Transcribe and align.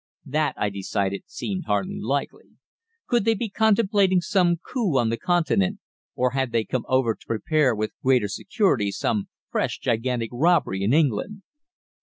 That, 0.25 0.55
I 0.57 0.71
decided, 0.71 1.25
seemed 1.27 1.65
hardly 1.67 1.99
likely. 2.01 2.55
Could 3.05 3.23
they 3.23 3.35
be 3.35 3.49
contemplating 3.49 4.19
some 4.19 4.57
coup 4.57 4.97
on 4.97 5.09
the 5.09 5.17
Continent, 5.17 5.77
or 6.15 6.31
had 6.31 6.51
they 6.51 6.65
come 6.65 6.85
over 6.89 7.13
to 7.13 7.27
prepare 7.27 7.75
with 7.75 7.93
greater 8.01 8.27
security 8.27 8.91
some 8.91 9.29
fresh 9.51 9.77
gigantic 9.77 10.31
robbery 10.33 10.81
in 10.83 10.91
England? 10.91 11.43